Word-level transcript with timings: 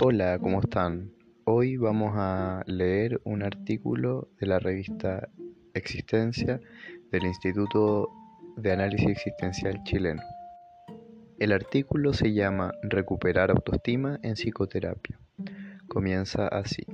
Hola, 0.00 0.40
¿cómo 0.40 0.60
están? 0.60 1.12
Hoy 1.44 1.76
vamos 1.76 2.14
a 2.16 2.64
leer 2.66 3.20
un 3.22 3.44
artículo 3.44 4.28
de 4.40 4.48
la 4.48 4.58
revista 4.58 5.28
Existencia 5.72 6.60
del 7.12 7.24
Instituto 7.24 8.10
de 8.56 8.72
Análisis 8.72 9.08
Existencial 9.08 9.84
Chileno. 9.84 10.20
El 11.38 11.52
artículo 11.52 12.12
se 12.12 12.32
llama 12.32 12.72
Recuperar 12.82 13.52
autoestima 13.52 14.18
en 14.24 14.34
psicoterapia. 14.34 15.20
Comienza 15.86 16.48
así. 16.48 16.84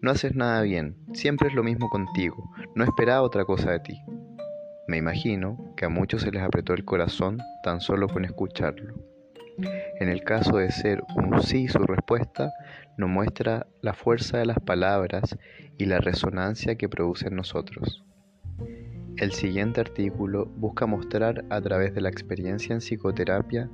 No 0.00 0.12
haces 0.12 0.36
nada 0.36 0.62
bien, 0.62 0.96
siempre 1.14 1.48
es 1.48 1.54
lo 1.54 1.64
mismo 1.64 1.90
contigo, 1.90 2.48
no 2.76 2.84
esperaba 2.84 3.22
otra 3.22 3.44
cosa 3.44 3.72
de 3.72 3.80
ti. 3.80 4.00
Me 4.86 4.98
imagino 4.98 5.74
que 5.76 5.86
a 5.86 5.88
muchos 5.88 6.22
se 6.22 6.30
les 6.30 6.44
apretó 6.44 6.74
el 6.74 6.84
corazón 6.84 7.38
tan 7.64 7.80
solo 7.80 8.06
con 8.06 8.24
escucharlo. 8.24 9.03
En 9.56 10.08
el 10.08 10.24
caso 10.24 10.56
de 10.56 10.70
ser 10.70 11.02
un 11.14 11.40
sí 11.42 11.68
su 11.68 11.78
respuesta, 11.78 12.52
nos 12.96 13.08
muestra 13.08 13.66
la 13.82 13.94
fuerza 13.94 14.38
de 14.38 14.46
las 14.46 14.58
palabras 14.60 15.36
y 15.78 15.86
la 15.86 16.00
resonancia 16.00 16.76
que 16.76 16.88
produce 16.88 17.28
en 17.28 17.36
nosotros. 17.36 18.04
El 19.16 19.32
siguiente 19.32 19.80
artículo 19.80 20.46
busca 20.46 20.86
mostrar 20.86 21.44
a 21.50 21.60
través 21.60 21.94
de 21.94 22.00
la 22.00 22.08
experiencia 22.08 22.74
en 22.74 22.80
psicoterapia 22.80 23.70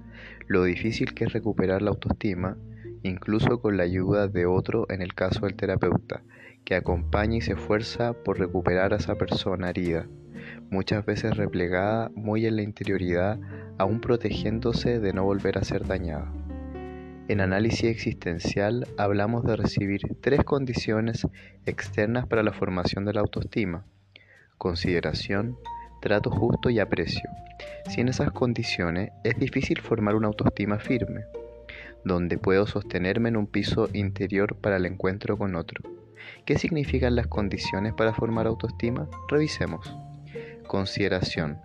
lo 0.46 0.64
difícil 0.64 1.14
que 1.14 1.24
es 1.24 1.32
recuperar 1.32 1.80
la 1.80 1.90
autoestima, 1.90 2.58
incluso 3.02 3.60
con 3.62 3.78
la 3.78 3.84
ayuda 3.84 4.28
de 4.28 4.44
otro 4.44 4.86
en 4.90 5.00
el 5.00 5.14
caso 5.14 5.46
del 5.46 5.56
terapeuta, 5.56 6.22
que 6.64 6.74
acompaña 6.74 7.38
y 7.38 7.40
se 7.40 7.52
esfuerza 7.52 8.12
por 8.12 8.38
recuperar 8.38 8.92
a 8.92 8.96
esa 8.96 9.16
persona 9.16 9.70
herida 9.70 10.06
muchas 10.70 11.04
veces 11.04 11.36
replegada 11.36 12.10
muy 12.14 12.46
en 12.46 12.56
la 12.56 12.62
interioridad, 12.62 13.38
aún 13.78 14.00
protegiéndose 14.00 15.00
de 15.00 15.12
no 15.12 15.24
volver 15.24 15.58
a 15.58 15.64
ser 15.64 15.86
dañada. 15.86 16.32
En 17.28 17.40
análisis 17.40 17.84
existencial 17.84 18.88
hablamos 18.96 19.44
de 19.44 19.56
recibir 19.56 20.00
tres 20.20 20.42
condiciones 20.42 21.26
externas 21.64 22.26
para 22.26 22.42
la 22.42 22.52
formación 22.52 23.04
de 23.04 23.12
la 23.12 23.20
autoestima. 23.20 23.84
Consideración, 24.58 25.56
trato 26.00 26.30
justo 26.30 26.70
y 26.70 26.80
aprecio. 26.80 27.28
Sin 27.88 28.08
esas 28.08 28.32
condiciones 28.32 29.12
es 29.22 29.38
difícil 29.38 29.80
formar 29.80 30.16
una 30.16 30.26
autoestima 30.26 30.78
firme, 30.78 31.24
donde 32.04 32.36
puedo 32.36 32.66
sostenerme 32.66 33.28
en 33.28 33.36
un 33.36 33.46
piso 33.46 33.88
interior 33.92 34.56
para 34.56 34.78
el 34.78 34.86
encuentro 34.86 35.38
con 35.38 35.54
otro. 35.54 35.88
¿Qué 36.44 36.58
significan 36.58 37.14
las 37.14 37.28
condiciones 37.28 37.94
para 37.94 38.12
formar 38.12 38.46
autoestima? 38.46 39.08
Revisemos. 39.28 39.96
Consideración. 40.70 41.58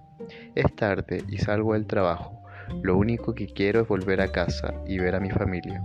Es 0.56 0.76
tarde 0.76 1.24
y 1.30 1.38
salgo 1.38 1.74
del 1.74 1.86
trabajo. 1.86 2.42
Lo 2.82 2.98
único 2.98 3.36
que 3.36 3.46
quiero 3.46 3.82
es 3.82 3.88
volver 3.88 4.20
a 4.20 4.32
casa 4.32 4.74
y 4.88 4.98
ver 4.98 5.14
a 5.14 5.20
mi 5.20 5.30
familia. 5.30 5.80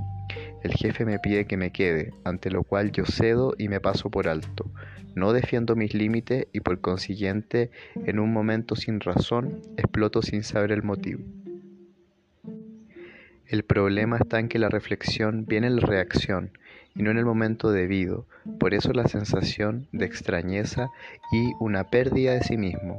El 0.63 0.73
jefe 0.73 1.05
me 1.05 1.19
pide 1.19 1.45
que 1.45 1.59
me 1.59 1.71
quede, 1.71 2.15
ante 2.25 2.51
lo 2.51 2.63
cual 2.63 2.93
yo 2.93 3.05
cedo 3.05 3.53
y 3.59 3.69
me 3.69 3.79
paso 3.79 4.11
por 4.11 4.27
alto. 4.27 4.73
No 5.15 5.35
defiendo 5.35 5.77
mis 5.77 5.93
límites 5.93 6.47
y 6.55 6.61
por 6.61 6.81
consiguiente, 6.81 7.71
en 8.07 8.21
un 8.21 8.33
momento 8.33 8.75
sin 8.75 9.01
razón, 9.01 9.61
exploto 9.77 10.23
sin 10.23 10.43
saber 10.43 10.73
el 10.73 10.83
motivo. 10.83 11.23
El 13.45 13.65
problema 13.65 14.17
está 14.17 14.39
en 14.41 14.48
que 14.48 14.59
la 14.59 14.71
reflexión 14.71 15.45
viene 15.45 15.67
en 15.67 15.77
la 15.77 15.87
reacción 15.87 16.53
y 17.01 17.03
no 17.03 17.11
en 17.11 17.17
el 17.17 17.25
momento 17.25 17.73
debido, 17.73 18.27
por 18.59 18.75
eso 18.75 18.93
la 18.93 19.09
sensación 19.09 19.89
de 19.91 20.05
extrañeza 20.05 20.91
y 21.33 21.51
una 21.59 21.84
pérdida 21.84 22.34
de 22.34 22.42
sí 22.42 22.59
mismo. 22.59 22.98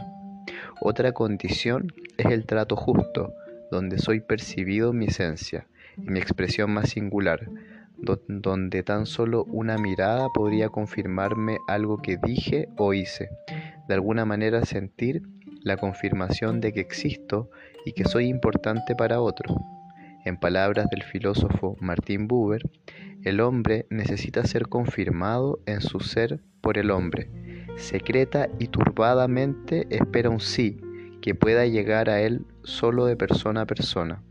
Otra 0.82 1.12
condición 1.12 1.94
es 2.18 2.26
el 2.26 2.48
trato 2.48 2.76
justo, 2.76 3.32
donde 3.70 4.00
soy 4.00 4.20
percibido 4.20 4.92
mi 4.92 5.06
esencia 5.06 5.68
y 5.98 6.10
mi 6.10 6.18
expresión 6.18 6.72
más 6.72 6.90
singular, 6.90 7.48
donde 8.28 8.82
tan 8.82 9.06
solo 9.06 9.44
una 9.44 9.78
mirada 9.78 10.30
podría 10.34 10.70
confirmarme 10.70 11.60
algo 11.68 12.02
que 12.02 12.18
dije 12.18 12.70
o 12.78 12.96
hice, 12.96 13.30
de 13.88 13.94
alguna 13.94 14.26
manera 14.26 14.66
sentir 14.66 15.22
la 15.62 15.78
confirmación 15.78 16.60
de 16.60 16.74
que 16.74 16.80
existo 16.80 17.52
y 17.86 17.92
que 17.92 18.06
soy 18.06 18.30
importante 18.30 18.96
para 18.96 19.22
otro. 19.22 19.56
En 20.24 20.38
palabras 20.38 20.88
del 20.92 21.02
filósofo 21.02 21.78
Martin 21.80 22.28
Buber, 22.28 22.62
el 23.24 23.40
hombre 23.42 23.88
necesita 23.90 24.44
ser 24.46 24.68
confirmado 24.68 25.60
en 25.66 25.82
su 25.82 26.00
ser 26.00 26.40
por 26.62 26.78
el 26.78 26.92
hombre. 26.92 27.30
Secreta 27.78 28.48
y 28.60 28.68
turbadamente 28.68 29.88
espera 29.90 30.30
un 30.30 30.40
sí 30.40 30.80
que 31.22 31.34
pueda 31.34 31.66
llegar 31.66 32.10
a 32.10 32.22
él 32.22 32.46
solo 32.64 33.06
de 33.06 33.16
persona 33.16 33.62
a 33.62 33.66
persona. 33.66 34.22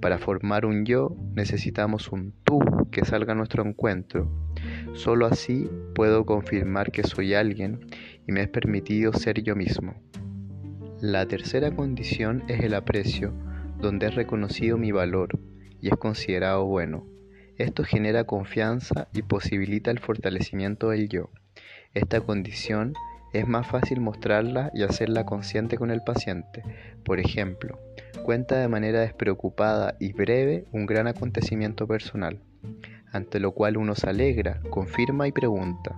Para 0.00 0.18
formar 0.18 0.66
un 0.66 0.84
yo 0.84 1.14
necesitamos 1.36 2.10
un 2.10 2.32
tú 2.42 2.58
que 2.90 3.04
salga 3.04 3.32
a 3.32 3.36
nuestro 3.36 3.64
encuentro. 3.64 4.28
Solo 4.94 5.26
así 5.26 5.70
puedo 5.94 6.26
confirmar 6.26 6.90
que 6.90 7.04
soy 7.04 7.34
alguien 7.34 7.86
y 8.26 8.32
me 8.32 8.42
es 8.42 8.48
permitido 8.48 9.12
ser 9.12 9.42
yo 9.44 9.54
mismo. 9.54 9.94
La 11.00 11.26
tercera 11.26 11.70
condición 11.70 12.42
es 12.48 12.60
el 12.64 12.74
aprecio 12.74 13.32
donde 13.80 14.06
es 14.06 14.14
reconocido 14.14 14.76
mi 14.76 14.92
valor 14.92 15.38
y 15.80 15.88
es 15.88 15.96
considerado 15.96 16.64
bueno. 16.64 17.06
Esto 17.56 17.84
genera 17.84 18.24
confianza 18.24 19.08
y 19.12 19.22
posibilita 19.22 19.90
el 19.90 19.98
fortalecimiento 19.98 20.90
del 20.90 21.08
yo. 21.08 21.30
Esta 21.94 22.20
condición 22.20 22.94
es 23.32 23.46
más 23.46 23.66
fácil 23.66 24.00
mostrarla 24.00 24.70
y 24.74 24.82
hacerla 24.82 25.26
consciente 25.26 25.76
con 25.76 25.90
el 25.90 26.02
paciente. 26.02 26.62
Por 27.04 27.20
ejemplo, 27.20 27.78
cuenta 28.22 28.58
de 28.58 28.68
manera 28.68 29.00
despreocupada 29.00 29.96
y 29.98 30.12
breve 30.12 30.66
un 30.72 30.86
gran 30.86 31.06
acontecimiento 31.06 31.86
personal, 31.86 32.40
ante 33.12 33.40
lo 33.40 33.52
cual 33.52 33.76
uno 33.76 33.94
se 33.94 34.08
alegra, 34.08 34.60
confirma 34.70 35.26
y 35.28 35.32
pregunta. 35.32 35.96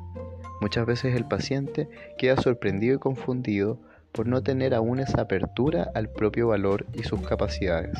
Muchas 0.60 0.86
veces 0.86 1.14
el 1.14 1.26
paciente 1.26 1.88
queda 2.18 2.36
sorprendido 2.36 2.96
y 2.96 2.98
confundido 2.98 3.80
por 4.12 4.26
no 4.26 4.42
tener 4.42 4.74
aún 4.74 5.00
esa 5.00 5.22
apertura 5.22 5.90
al 5.94 6.08
propio 6.08 6.48
valor 6.48 6.86
y 6.94 7.02
sus 7.02 7.20
capacidades. 7.22 7.98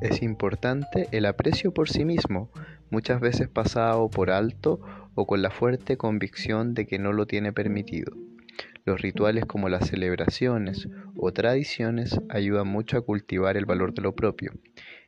Es 0.00 0.22
importante 0.22 1.08
el 1.10 1.26
aprecio 1.26 1.72
por 1.74 1.88
sí 1.88 2.04
mismo, 2.04 2.50
muchas 2.90 3.20
veces 3.20 3.48
pasado 3.48 4.08
por 4.08 4.30
alto 4.30 4.80
o 5.14 5.26
con 5.26 5.42
la 5.42 5.50
fuerte 5.50 5.96
convicción 5.96 6.74
de 6.74 6.86
que 6.86 6.98
no 6.98 7.12
lo 7.12 7.26
tiene 7.26 7.52
permitido. 7.52 8.12
Los 8.84 9.02
rituales 9.02 9.44
como 9.44 9.68
las 9.68 9.88
celebraciones 9.88 10.88
o 11.16 11.32
tradiciones 11.32 12.20
ayudan 12.28 12.68
mucho 12.68 12.96
a 12.96 13.02
cultivar 13.02 13.56
el 13.56 13.66
valor 13.66 13.92
de 13.92 14.02
lo 14.02 14.14
propio. 14.14 14.52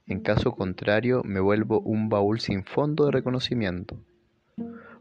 En 0.06 0.20
caso 0.20 0.52
contrario, 0.52 1.22
me 1.24 1.40
vuelvo 1.40 1.80
un 1.80 2.08
baúl 2.08 2.40
sin 2.40 2.64
fondo 2.64 3.06
de 3.06 3.12
reconocimiento, 3.12 3.96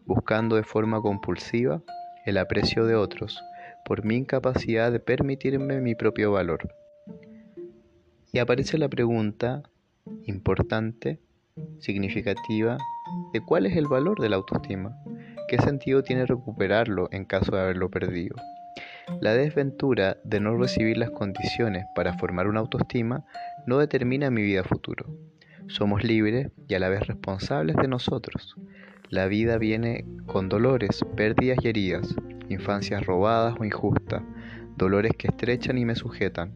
buscando 0.06 0.56
de 0.56 0.64
forma 0.64 1.02
compulsiva 1.02 1.82
el 2.26 2.38
aprecio 2.38 2.86
de 2.86 2.96
otros, 2.96 3.42
por 3.86 4.06
mi 4.06 4.16
incapacidad 4.16 4.92
de 4.92 5.00
permitirme 5.00 5.82
mi 5.82 5.96
propio 5.96 6.32
valor. 6.32 6.74
Y 8.32 8.40
aparece 8.40 8.78
la 8.78 8.90
pregunta 8.90 9.64
importante, 10.26 11.20
significativa, 11.80 12.78
de 13.34 13.42
cuál 13.42 13.66
es 13.66 13.76
el 13.76 13.88
valor 13.88 14.20
de 14.20 14.30
la 14.30 14.36
autoestima, 14.36 14.96
qué 15.48 15.58
sentido 15.58 16.04
tiene 16.04 16.26
recuperarlo 16.26 17.10
en 17.12 17.26
caso 17.26 17.56
de 17.56 17.62
haberlo 17.62 17.90
perdido. 17.90 18.36
La 19.20 19.34
desventura 19.34 20.18
de 20.24 20.40
no 20.40 20.56
recibir 20.56 20.98
las 20.98 21.10
condiciones 21.10 21.86
para 21.96 22.18
formar 22.18 22.48
una 22.48 22.60
autoestima 22.60 23.26
no 23.66 23.80
determina 23.80 24.30
mi 24.30 24.44
vida 24.44 24.64
futuro. 24.64 25.08
Somos 25.68 26.04
libres 26.04 26.52
y 26.68 26.76
a 26.76 26.80
la 26.80 26.90
vez 26.90 27.06
responsables 27.08 27.76
de 27.76 27.88
nosotros. 27.88 28.56
La 29.10 29.26
vida 29.26 29.58
viene 29.58 30.06
con 30.28 30.50
dolores, 30.50 31.04
pérdidas 31.16 31.58
y 31.64 31.68
heridas, 31.68 32.16
infancias 32.50 33.06
robadas 33.06 33.56
o 33.60 33.64
injustas, 33.64 34.24
dolores 34.76 35.14
que 35.18 35.28
estrechan 35.28 35.78
y 35.78 35.86
me 35.86 35.96
sujetan, 35.96 36.54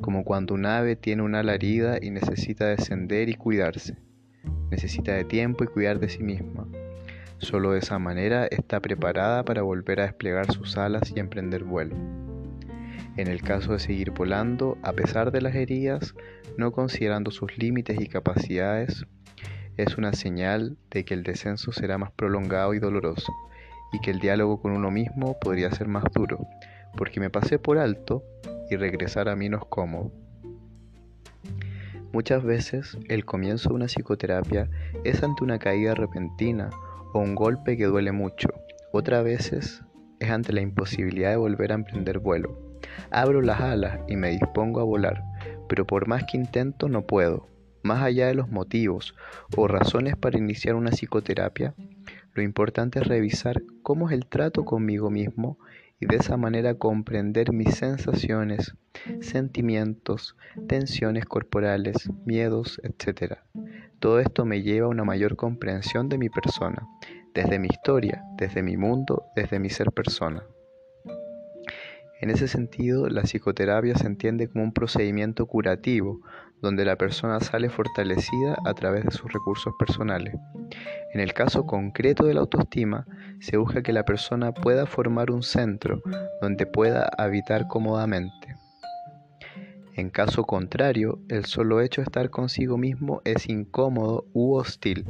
como 0.00 0.24
cuando 0.24 0.54
un 0.54 0.66
ave 0.66 0.96
tiene 0.96 1.22
una 1.22 1.40
ala 1.40 1.54
herida 1.54 1.98
y 2.00 2.10
necesita 2.10 2.66
descender 2.66 3.28
y 3.28 3.34
cuidarse, 3.34 3.96
necesita 4.70 5.12
de 5.12 5.24
tiempo 5.24 5.64
y 5.64 5.68
cuidar 5.68 5.98
de 5.98 6.08
sí 6.08 6.22
misma. 6.22 6.66
Solo 7.38 7.72
de 7.72 7.80
esa 7.80 7.98
manera 7.98 8.46
está 8.46 8.80
preparada 8.80 9.44
para 9.44 9.62
volver 9.62 10.00
a 10.00 10.04
desplegar 10.04 10.50
sus 10.52 10.76
alas 10.76 11.12
y 11.14 11.20
emprender 11.20 11.64
vuelo. 11.64 11.94
En 13.16 13.28
el 13.28 13.42
caso 13.42 13.72
de 13.72 13.78
seguir 13.78 14.10
volando, 14.10 14.78
a 14.82 14.92
pesar 14.92 15.32
de 15.32 15.40
las 15.40 15.54
heridas, 15.54 16.14
no 16.56 16.72
considerando 16.72 17.30
sus 17.30 17.56
límites 17.58 18.00
y 18.00 18.08
capacidades, 18.08 19.06
es 19.76 19.98
una 19.98 20.12
señal 20.14 20.76
de 20.90 21.04
que 21.04 21.14
el 21.14 21.22
descenso 21.22 21.72
será 21.72 21.98
más 21.98 22.10
prolongado 22.12 22.72
y 22.74 22.78
doloroso 22.78 23.32
y 23.96 24.00
que 24.00 24.10
el 24.10 24.20
diálogo 24.20 24.60
con 24.60 24.72
uno 24.72 24.90
mismo 24.90 25.38
podría 25.40 25.70
ser 25.70 25.88
más 25.88 26.04
duro, 26.14 26.46
porque 26.98 27.18
me 27.18 27.30
pasé 27.30 27.58
por 27.58 27.78
alto 27.78 28.22
y 28.68 28.76
regresar 28.76 29.28
a 29.30 29.36
mí 29.36 29.48
no 29.48 29.56
es 29.56 29.64
cómodo. 29.64 30.12
Muchas 32.12 32.42
veces 32.44 32.98
el 33.08 33.24
comienzo 33.24 33.70
de 33.70 33.74
una 33.74 33.86
psicoterapia 33.86 34.68
es 35.04 35.22
ante 35.22 35.44
una 35.44 35.58
caída 35.58 35.94
repentina 35.94 36.68
o 37.14 37.20
un 37.20 37.34
golpe 37.34 37.78
que 37.78 37.86
duele 37.86 38.12
mucho. 38.12 38.48
Otras 38.92 39.24
veces 39.24 39.82
es 40.20 40.30
ante 40.30 40.52
la 40.52 40.60
imposibilidad 40.60 41.30
de 41.30 41.36
volver 41.36 41.72
a 41.72 41.76
emprender 41.76 42.18
vuelo. 42.18 42.58
Abro 43.10 43.40
las 43.40 43.60
alas 43.60 44.00
y 44.08 44.16
me 44.16 44.30
dispongo 44.30 44.80
a 44.80 44.84
volar, 44.84 45.22
pero 45.68 45.86
por 45.86 46.06
más 46.06 46.24
que 46.24 46.36
intento 46.36 46.88
no 46.90 47.06
puedo. 47.06 47.48
más 47.82 48.02
allá 48.02 48.26
de 48.26 48.34
los 48.34 48.50
motivos 48.50 49.14
o 49.56 49.68
razones 49.68 50.16
para 50.16 50.38
iniciar 50.38 50.74
una 50.74 50.90
psicoterapia, 50.90 51.72
lo 52.36 52.42
importante 52.42 52.98
es 52.98 53.06
revisar 53.06 53.62
cómo 53.82 54.08
es 54.08 54.14
el 54.14 54.26
trato 54.26 54.64
conmigo 54.64 55.10
mismo 55.10 55.58
y 55.98 56.06
de 56.06 56.16
esa 56.16 56.36
manera 56.36 56.74
comprender 56.74 57.52
mis 57.52 57.76
sensaciones, 57.76 58.76
sentimientos, 59.20 60.36
tensiones 60.68 61.24
corporales, 61.24 61.96
miedos, 62.26 62.78
etc. 62.82 63.38
Todo 63.98 64.20
esto 64.20 64.44
me 64.44 64.62
lleva 64.62 64.86
a 64.86 64.90
una 64.90 65.04
mayor 65.04 65.36
comprensión 65.36 66.10
de 66.10 66.18
mi 66.18 66.28
persona, 66.28 66.86
desde 67.34 67.58
mi 67.58 67.68
historia, 67.68 68.22
desde 68.36 68.62
mi 68.62 68.76
mundo, 68.76 69.24
desde 69.34 69.58
mi 69.58 69.70
ser 69.70 69.90
persona. 69.92 70.44
En 72.20 72.30
ese 72.30 72.48
sentido, 72.48 73.08
la 73.08 73.22
psicoterapia 73.22 73.94
se 73.94 74.06
entiende 74.06 74.48
como 74.48 74.64
un 74.64 74.72
procedimiento 74.72 75.46
curativo, 75.46 76.20
donde 76.62 76.84
la 76.84 76.96
persona 76.96 77.40
sale 77.40 77.68
fortalecida 77.68 78.56
a 78.64 78.74
través 78.74 79.04
de 79.04 79.10
sus 79.10 79.30
recursos 79.32 79.74
personales. 79.78 80.34
En 81.16 81.20
el 81.20 81.32
caso 81.32 81.64
concreto 81.64 82.26
de 82.26 82.34
la 82.34 82.40
autoestima, 82.40 83.06
se 83.40 83.56
busca 83.56 83.82
que 83.82 83.94
la 83.94 84.04
persona 84.04 84.52
pueda 84.52 84.84
formar 84.84 85.30
un 85.30 85.42
centro 85.42 86.02
donde 86.42 86.66
pueda 86.66 87.08
habitar 87.16 87.68
cómodamente. 87.68 88.54
En 89.94 90.10
caso 90.10 90.44
contrario, 90.44 91.18
el 91.30 91.46
solo 91.46 91.80
hecho 91.80 92.02
de 92.02 92.04
estar 92.04 92.28
consigo 92.28 92.76
mismo 92.76 93.22
es 93.24 93.48
incómodo 93.48 94.26
u 94.34 94.56
hostil. 94.56 95.06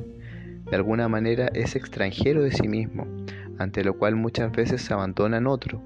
De 0.71 0.77
alguna 0.77 1.09
manera 1.09 1.49
es 1.55 1.75
extranjero 1.75 2.45
de 2.45 2.53
sí 2.53 2.69
mismo, 2.69 3.09
ante 3.59 3.83
lo 3.83 3.99
cual 3.99 4.15
muchas 4.15 4.53
veces 4.53 4.83
se 4.83 4.95
abandona 4.95 5.39
en 5.39 5.49
otro, 5.49 5.83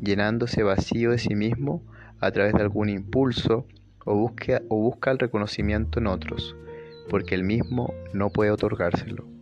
llenándose 0.00 0.62
vacío 0.62 1.10
de 1.10 1.18
sí 1.18 1.34
mismo 1.34 1.82
a 2.20 2.30
través 2.30 2.54
de 2.54 2.62
algún 2.62 2.88
impulso 2.88 3.66
o, 4.06 4.14
busca, 4.14 4.62
o 4.70 4.76
busca 4.76 5.10
el 5.10 5.18
reconocimiento 5.18 5.98
en 5.98 6.06
otros, 6.06 6.56
porque 7.10 7.34
el 7.34 7.44
mismo 7.44 7.92
no 8.14 8.30
puede 8.30 8.50
otorgárselo. 8.50 9.37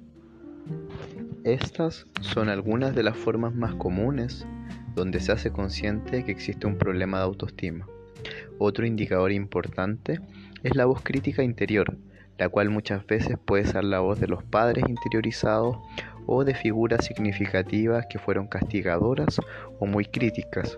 Estas 1.47 2.09
son 2.23 2.49
algunas 2.49 2.97
de 2.97 3.05
las 3.05 3.17
formas 3.17 3.55
más 3.55 3.73
comunes 3.77 4.45
donde 4.97 5.21
se 5.21 5.31
hace 5.31 5.53
consciente 5.53 6.25
que 6.25 6.33
existe 6.33 6.67
un 6.67 6.77
problema 6.77 7.19
de 7.19 7.25
autoestima. 7.25 7.87
Otro 8.59 8.85
indicador 8.85 9.31
importante 9.31 10.19
es 10.65 10.75
la 10.75 10.87
voz 10.87 11.03
crítica 11.03 11.45
interior, 11.45 11.99
la 12.37 12.49
cual 12.49 12.71
muchas 12.71 13.07
veces 13.07 13.39
puede 13.39 13.65
ser 13.65 13.85
la 13.85 14.01
voz 14.01 14.19
de 14.19 14.27
los 14.27 14.43
padres 14.43 14.87
interiorizados 14.89 15.77
o 16.27 16.43
de 16.43 16.57
figuras 16.57 17.05
significativas 17.05 18.07
que 18.11 18.19
fueron 18.19 18.49
castigadoras 18.49 19.39
o 19.79 19.87
muy 19.87 20.05
críticas, 20.05 20.77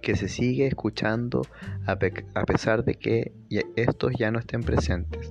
que 0.00 0.16
se 0.16 0.28
sigue 0.28 0.68
escuchando 0.68 1.42
a, 1.86 1.96
pesar 1.96 2.82
de 2.82 2.94
que 2.94 3.32
estos 3.76 4.12
ya 4.18 4.30
no 4.30 4.38
estén 4.38 4.62
presentes. 4.62 5.30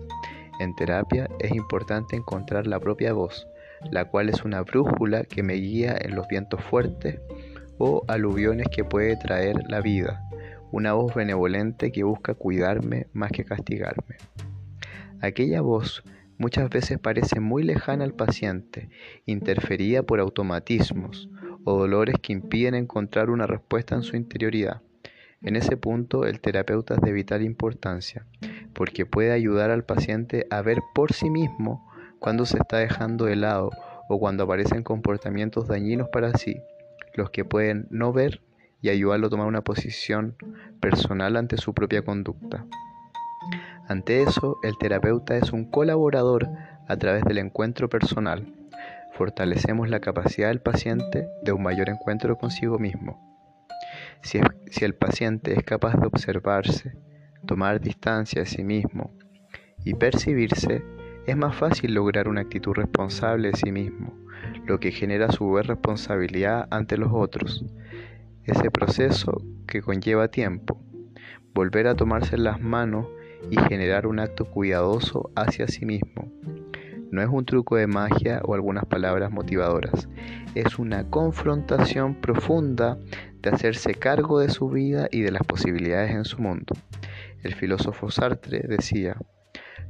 En 0.60 0.76
terapia 0.76 1.28
es 1.40 1.52
importante 1.52 2.16
encontrar 2.16 2.68
la 2.68 2.80
propia 2.80 3.14
voz, 3.14 3.48
la 3.90 4.06
cual 4.06 4.30
es 4.30 4.44
una 4.44 4.62
brújula 4.62 5.24
que 5.24 5.44
me 5.44 5.54
guía 5.54 5.98
en 6.00 6.16
los 6.16 6.28
vientos 6.28 6.62
fuertes 6.64 7.20
o 7.78 8.04
aluviones 8.08 8.68
que 8.70 8.84
puede 8.84 9.16
traer 9.16 9.56
la 9.68 9.82
vida, 9.82 10.22
una 10.72 10.94
voz 10.94 11.16
benevolente 11.16 11.92
que 11.92 12.04
busca 12.04 12.34
cuidarme 12.36 13.08
más 13.14 13.32
que 13.32 13.44
castigarme. 13.44 14.18
Aquella 15.22 15.62
voz 15.62 16.04
muchas 16.38 16.70
veces 16.70 17.00
parece 17.00 17.40
muy 17.40 17.64
lejana 17.64 18.04
al 18.04 18.14
paciente, 18.14 18.90
interferida 19.26 20.04
por 20.04 20.20
automatismos 20.20 21.30
o 21.64 21.78
dolores 21.78 22.16
que 22.22 22.34
impiden 22.34 22.76
encontrar 22.76 23.30
una 23.30 23.48
respuesta 23.48 23.96
en 23.96 24.04
su 24.04 24.16
interioridad. 24.16 24.82
En 25.42 25.56
ese 25.56 25.78
punto 25.78 26.26
el 26.26 26.40
terapeuta 26.40 26.96
es 26.96 27.02
de 27.02 27.12
vital 27.12 27.42
importancia, 27.44 28.26
porque 28.74 29.06
puede 29.06 29.32
ayudar 29.32 29.72
al 29.72 29.84
paciente 29.84 30.48
a 30.50 30.62
ver 30.62 30.80
por 30.94 31.14
sí 31.14 31.30
mismo 31.30 31.91
cuando 32.22 32.46
se 32.46 32.58
está 32.58 32.78
dejando 32.78 33.26
de 33.26 33.36
lado 33.36 33.72
o 34.08 34.20
cuando 34.20 34.44
aparecen 34.44 34.84
comportamientos 34.84 35.68
dañinos 35.68 36.08
para 36.10 36.38
sí, 36.38 36.62
los 37.16 37.32
que 37.32 37.44
pueden 37.44 37.88
no 37.90 38.14
ver 38.14 38.42
y 38.80 38.90
ayudarlo 38.90 39.28
a 39.28 39.30
tomar 39.32 39.48
una 39.48 39.64
posición 39.64 40.36
personal 40.80 41.36
ante 41.36 41.58
su 41.58 41.74
propia 41.74 42.04
conducta. 42.04 42.66
Ante 43.88 44.22
eso, 44.22 44.60
el 44.62 44.78
terapeuta 44.78 45.36
es 45.36 45.52
un 45.52 45.66
colaborador 45.66 46.48
a 46.88 46.96
través 46.96 47.24
del 47.24 47.40
encuentro 47.40 47.90
personal. 47.90 48.54
Fortalecemos 49.14 49.90
la 49.90 50.00
capacidad 50.00 50.50
del 50.50 50.62
paciente 50.62 51.28
de 51.42 51.52
un 51.52 51.64
mayor 51.64 51.90
encuentro 51.90 52.38
consigo 52.38 52.78
mismo. 52.78 53.20
Si, 54.22 54.40
el 54.86 54.94
paciente 54.94 55.58
es 55.58 55.64
capaz 55.64 55.96
de 55.96 56.06
observarse, 56.06 56.94
tomar 57.48 57.82
distancia 57.82 58.42
de 58.42 58.48
sí 58.48 58.64
mismo 58.64 59.12
y 59.84 59.96
percibirse, 59.96 60.84
es 61.26 61.38
más 61.38 61.56
fácil 61.56 61.94
lograr 61.94 62.28
una 62.28 62.42
actitud 62.42 62.74
responsable 62.74 63.52
de 63.52 63.58
sí 63.58 63.72
mismo, 63.72 64.14
lo 64.66 64.80
que 64.80 64.92
genera 64.92 65.32
su 65.32 65.52
vez 65.52 65.68
responsabilidad 65.68 66.68
ante 66.72 66.98
los 66.98 67.12
otros. 67.14 67.66
Ese 68.44 68.72
proceso 68.72 69.44
que 69.68 69.82
conlleva 69.82 70.30
tiempo, 70.30 70.82
volver 71.54 71.88
a 71.88 71.96
tomarse 71.96 72.38
las 72.38 72.60
manos 72.60 73.08
y 73.50 73.60
generar 73.68 74.08
un 74.08 74.20
acto 74.20 74.46
cuidadoso 74.46 75.32
hacia 75.36 75.68
sí 75.68 75.86
mismo. 75.86 76.32
No 77.12 77.22
es 77.22 77.28
un 77.30 77.46
truco 77.46 77.76
de 77.76 77.88
magia 77.88 78.42
o 78.46 78.56
algunas 78.56 78.86
palabras 78.86 79.32
motivadoras, 79.32 80.08
es 80.56 80.80
una 80.80 81.10
confrontación 81.10 82.16
profunda 82.16 82.98
de 83.42 83.50
hacerse 83.50 83.96
cargo 83.96 84.40
de 84.40 84.50
su 84.50 84.70
vida 84.70 85.08
y 85.12 85.22
de 85.22 85.32
las 85.32 85.44
posibilidades 85.44 86.12
en 86.12 86.26
su 86.26 86.42
mundo. 86.42 86.74
El 87.44 87.54
filósofo 87.56 88.12
Sartre 88.12 88.62
decía, 88.68 89.18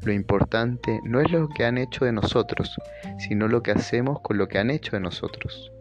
lo 0.03 0.11
importante 0.11 0.99
no 1.03 1.21
es 1.21 1.31
lo 1.31 1.47
que 1.49 1.65
han 1.65 1.77
hecho 1.77 2.05
de 2.05 2.11
nosotros, 2.11 2.75
sino 3.19 3.47
lo 3.47 3.61
que 3.61 3.71
hacemos 3.71 4.19
con 4.21 4.37
lo 4.37 4.47
que 4.47 4.57
han 4.57 4.69
hecho 4.69 4.95
de 4.95 4.99
nosotros. 4.99 5.71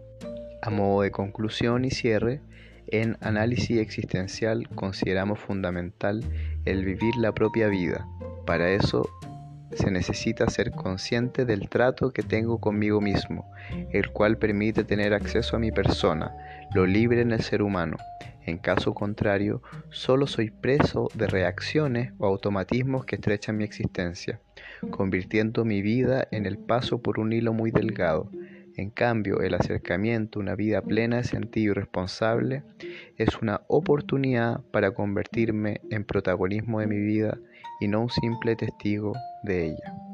A 0.62 0.70
modo 0.70 1.02
de 1.02 1.10
conclusión 1.10 1.84
y 1.84 1.90
cierre, 1.90 2.40
en 2.88 3.16
análisis 3.20 3.78
existencial 3.78 4.68
consideramos 4.74 5.38
fundamental 5.38 6.22
el 6.64 6.84
vivir 6.84 7.16
la 7.16 7.32
propia 7.32 7.68
vida. 7.68 8.06
Para 8.44 8.70
eso 8.70 9.08
se 9.72 9.90
necesita 9.90 10.50
ser 10.50 10.72
consciente 10.72 11.44
del 11.44 11.68
trato 11.68 12.12
que 12.12 12.22
tengo 12.22 12.58
conmigo 12.58 13.00
mismo, 13.00 13.50
el 13.92 14.10
cual 14.10 14.36
permite 14.36 14.84
tener 14.84 15.14
acceso 15.14 15.56
a 15.56 15.60
mi 15.60 15.70
persona, 15.70 16.34
lo 16.74 16.86
libre 16.86 17.20
en 17.20 17.30
el 17.30 17.40
ser 17.40 17.62
humano. 17.62 17.96
En 18.50 18.58
caso 18.58 18.94
contrario, 18.94 19.62
solo 19.90 20.26
soy 20.26 20.50
preso 20.50 21.08
de 21.14 21.28
reacciones 21.28 22.12
o 22.18 22.26
automatismos 22.26 23.04
que 23.04 23.14
estrechan 23.14 23.56
mi 23.56 23.62
existencia, 23.62 24.40
convirtiendo 24.90 25.64
mi 25.64 25.82
vida 25.82 26.26
en 26.32 26.46
el 26.46 26.58
paso 26.58 27.00
por 27.00 27.20
un 27.20 27.32
hilo 27.32 27.52
muy 27.52 27.70
delgado, 27.70 28.28
en 28.76 28.90
cambio, 28.90 29.40
el 29.40 29.54
acercamiento 29.54 30.38
a 30.38 30.42
una 30.42 30.56
vida 30.56 30.82
plena 30.82 31.18
de 31.18 31.24
sentido 31.24 31.72
y 31.72 31.74
responsable 31.74 32.62
es 33.18 33.36
una 33.40 33.60
oportunidad 33.68 34.62
para 34.72 34.92
convertirme 34.92 35.80
en 35.90 36.04
protagonismo 36.04 36.80
de 36.80 36.86
mi 36.86 36.98
vida 36.98 37.38
y 37.80 37.88
no 37.88 38.00
un 38.00 38.10
simple 38.10 38.56
testigo 38.56 39.12
de 39.44 39.66
ella. 39.66 40.09